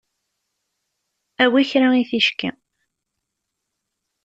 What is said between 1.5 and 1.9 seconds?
kra